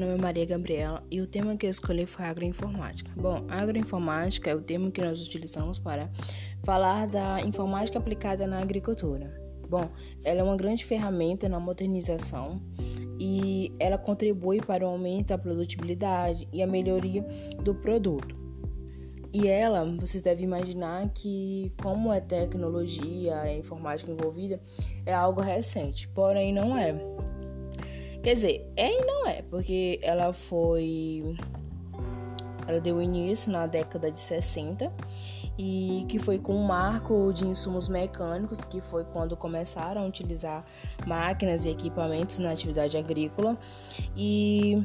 [0.00, 3.10] nome é Maria Gabriela e o tema que eu escolhi foi agroinformática.
[3.14, 6.10] Bom, agroinformática é o termo que nós utilizamos para
[6.64, 9.38] falar da informática aplicada na agricultura.
[9.68, 9.88] Bom,
[10.24, 12.60] ela é uma grande ferramenta na modernização
[13.20, 17.22] e ela contribui para o aumento da produtividade e a melhoria
[17.62, 18.34] do produto.
[19.32, 24.60] E ela, vocês devem imaginar que, como é tecnologia, é informática envolvida,
[25.06, 26.92] é algo recente, porém não é.
[28.22, 31.36] Quer dizer, é e não é, porque ela foi.
[32.66, 34.92] Ela deu início na década de 60
[35.58, 40.64] e que foi com o marco de insumos mecânicos, que foi quando começaram a utilizar
[41.06, 43.58] máquinas e equipamentos na atividade agrícola.
[44.16, 44.82] E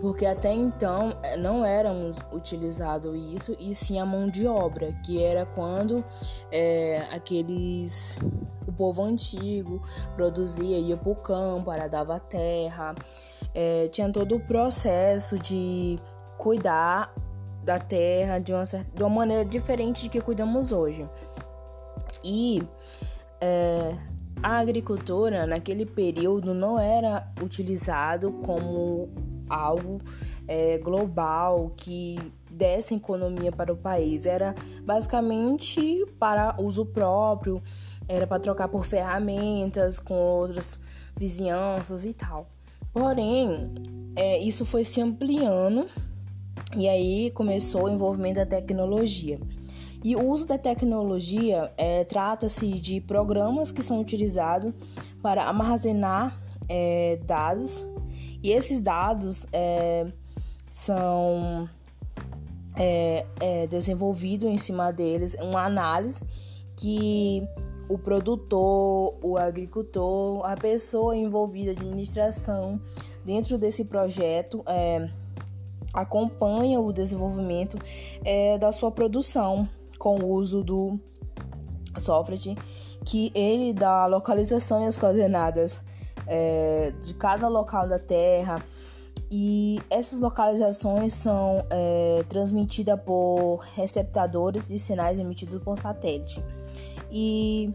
[0.00, 5.22] porque até então eh, não éramos utilizado isso e sim a mão de obra, que
[5.22, 6.04] era quando
[6.52, 8.18] é, aqueles
[8.66, 9.82] o povo antigo
[10.14, 12.94] produzia, ia para o campo, aradava terra,
[13.54, 15.98] é, tinha todo o processo de
[16.36, 17.14] cuidar
[17.64, 21.08] da terra de uma, certa, de uma maneira diferente de que cuidamos hoje.
[22.22, 22.62] E
[23.40, 23.94] é,
[24.42, 29.08] a agricultura naquele período não era utilizado como
[29.48, 30.00] algo
[30.46, 32.18] é, global que
[32.50, 34.26] desse economia para o país.
[34.26, 34.54] Era
[34.84, 37.62] basicamente para uso próprio,
[38.08, 40.80] era para trocar por ferramentas com outras
[41.16, 42.48] vizinhanças e tal.
[42.92, 43.72] Porém,
[44.16, 45.86] é, isso foi se ampliando
[46.76, 49.38] e aí começou o envolvimento da tecnologia.
[50.02, 54.72] E o uso da tecnologia é, trata-se de programas que são utilizados
[55.20, 57.86] para armazenar é, dados
[58.42, 60.06] e esses dados é,
[60.70, 61.68] são
[62.76, 66.22] é, é desenvolvido em cima deles uma análise
[66.76, 67.42] que
[67.88, 72.80] o produtor, o agricultor, a pessoa envolvida, a administração
[73.24, 75.08] dentro desse projeto é,
[75.92, 77.78] acompanha o desenvolvimento
[78.24, 79.68] é, da sua produção
[79.98, 81.00] com o uso do
[81.98, 82.54] software
[83.04, 85.80] que ele dá a localização e as coordenadas
[86.28, 88.64] é, de cada local da Terra.
[89.30, 96.42] E essas localizações são é, transmitidas por receptadores de sinais emitidos por satélite.
[97.10, 97.70] E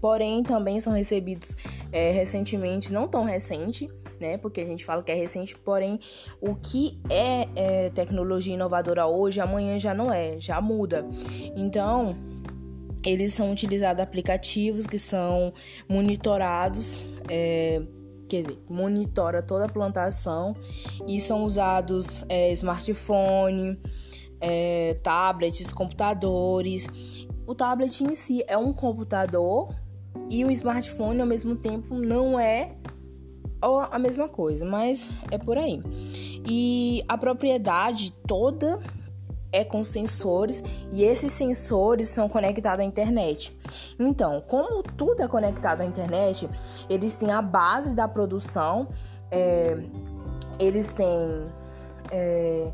[0.00, 1.56] porém também são recebidos
[1.90, 4.36] é, recentemente, não tão recente, né?
[4.36, 5.98] Porque a gente fala que é recente, porém
[6.40, 11.06] o que é, é tecnologia inovadora hoje, amanhã já não é, já muda.
[11.54, 12.16] Então
[13.06, 15.54] eles são utilizados aplicativos que são
[15.88, 17.80] monitorados, é,
[18.28, 20.56] quer dizer, monitora toda a plantação
[21.06, 23.78] e são usados é, smartphone,
[24.40, 26.88] é, tablets, computadores.
[27.46, 29.72] O tablet em si é um computador
[30.28, 32.74] e o smartphone ao mesmo tempo não é
[33.90, 35.80] a mesma coisa, mas é por aí.
[36.48, 38.78] E a propriedade toda
[39.52, 43.56] é com sensores e esses sensores são conectados à internet.
[43.98, 46.48] Então, como tudo é conectado à internet,
[46.88, 48.88] eles têm a base da produção,
[49.30, 49.78] é,
[50.58, 51.46] eles têm
[52.10, 52.70] é,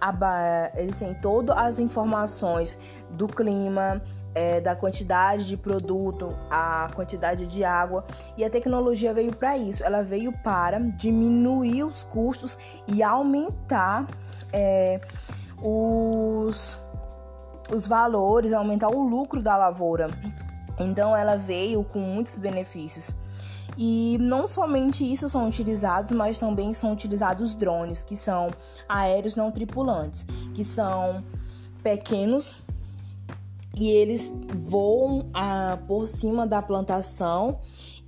[0.00, 2.78] a, eles têm todas as informações
[3.10, 4.02] do clima,
[4.34, 8.04] é, da quantidade de produto, a quantidade de água
[8.36, 9.82] e a tecnologia veio para isso.
[9.82, 14.06] Ela veio para diminuir os custos e aumentar
[14.52, 15.00] é,
[15.62, 16.78] os,
[17.72, 20.08] os valores, aumentar o lucro da lavoura.
[20.78, 23.14] Então ela veio com muitos benefícios.
[23.76, 28.50] E não somente isso são utilizados, mas também são utilizados drones, que são
[28.88, 31.22] aéreos não tripulantes, que são
[31.82, 32.56] pequenos
[33.76, 37.58] e eles voam ah, por cima da plantação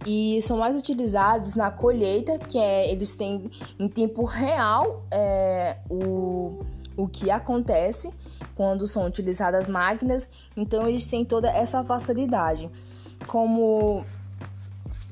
[0.04, 6.64] e são mais utilizados na colheita, que é eles têm em tempo real é, o
[6.96, 8.12] o que acontece
[8.54, 12.70] quando são utilizadas máquinas, então eles têm toda essa facilidade.
[13.26, 14.04] Como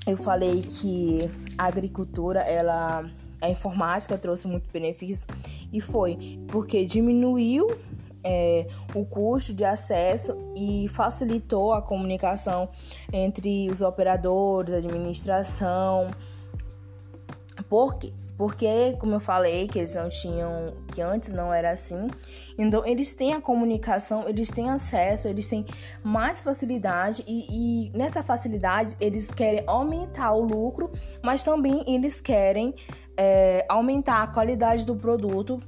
[0.07, 3.09] eu falei que a agricultura, ela
[3.41, 5.27] a informática trouxe muitos benefícios
[5.73, 7.69] e foi porque diminuiu
[8.23, 12.69] é, o custo de acesso e facilitou a comunicação
[13.13, 16.11] entre os operadores, administração.
[17.69, 18.13] Por quê?
[18.41, 22.07] Porque, como eu falei, que eles não tinham, que antes não era assim.
[22.57, 25.67] Então, eles têm a comunicação, eles têm acesso, eles têm
[26.03, 30.91] mais facilidade e, e nessa facilidade eles querem aumentar o lucro,
[31.23, 32.75] mas também eles querem
[33.15, 35.63] é, aumentar a qualidade do produto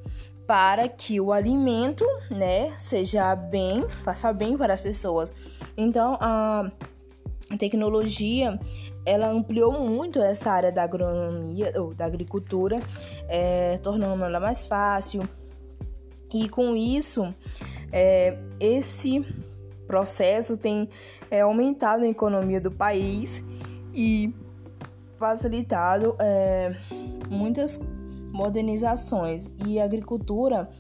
[0.47, 5.31] para que o alimento, né, seja bem, faça bem para as pessoas.
[5.77, 6.73] Então, a
[7.53, 8.59] a tecnologia
[9.05, 12.81] ela ampliou muito essa área da agronomia ou da agricultura,
[13.29, 15.23] é, tornando ela mais fácil.
[16.33, 17.29] E com isso,
[17.93, 19.23] é, esse
[19.87, 20.89] processo tem
[21.31, 23.43] é, aumentado a economia do país
[23.93, 24.35] e
[25.19, 26.75] facilitado é,
[27.29, 27.79] muitas
[28.33, 29.53] modernizações.
[29.67, 30.71] E a agricultura,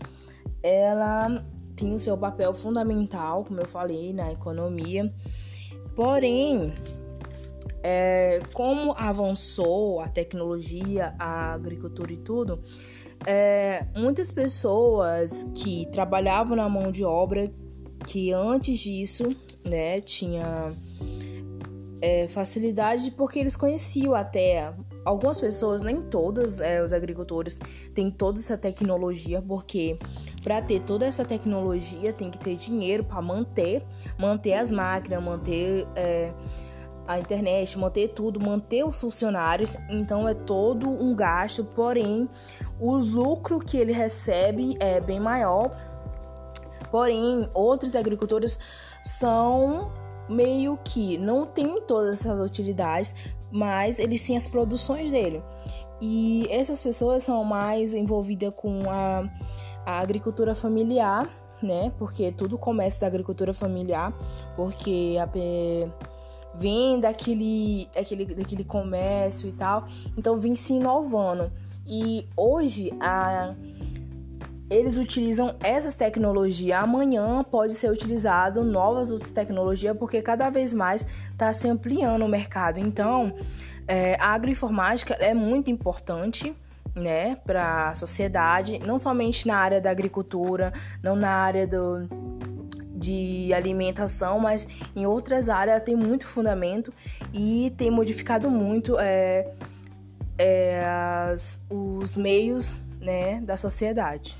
[0.62, 1.44] ela
[1.76, 5.12] tem o seu papel fundamental, como eu falei, na economia.
[5.94, 6.72] Porém,
[7.82, 12.60] é, como avançou a tecnologia, a agricultura e tudo,
[13.26, 17.52] é, muitas pessoas que trabalhavam na mão de obra,
[18.06, 19.28] que antes disso,
[19.64, 20.72] né, tinha
[22.00, 24.74] é, facilidade porque eles conheciam até
[25.04, 27.58] algumas pessoas, nem todas, é, os agricultores
[27.94, 29.98] têm toda essa tecnologia, porque
[30.42, 33.84] para ter toda essa tecnologia tem que ter dinheiro para manter,
[34.18, 36.32] manter as máquinas, manter é,
[37.06, 39.70] a internet, manter tudo, manter os funcionários.
[39.88, 42.28] Então é todo um gasto, porém
[42.80, 45.70] o lucro que ele recebe é bem maior.
[46.90, 48.58] Porém, outros agricultores
[49.02, 49.90] são
[50.28, 53.14] meio que não têm todas essas utilidades,
[53.52, 55.42] mas eles têm as produções dele.
[56.00, 59.28] E essas pessoas são mais envolvidas com a,
[59.86, 61.28] a agricultura familiar,
[61.62, 61.92] né?
[61.98, 64.12] Porque tudo começa da agricultura familiar,
[64.56, 65.28] porque a,
[66.56, 71.52] vem daquele, daquele, daquele comércio e tal, então vem se inovando.
[71.86, 73.54] E hoje a,
[74.72, 76.82] eles utilizam essas tecnologias.
[76.82, 82.28] Amanhã pode ser utilizado novas outras tecnologias, porque cada vez mais está se ampliando o
[82.28, 82.80] mercado.
[82.80, 83.34] Então,
[83.86, 86.54] é, a agroinformática é muito importante
[86.94, 90.72] né, para a sociedade, não somente na área da agricultura,
[91.02, 92.06] não na área do,
[92.94, 96.92] de alimentação, mas em outras áreas tem muito fundamento
[97.32, 99.50] e tem modificado muito é,
[100.38, 104.38] é, as, os meios né, da sociedade.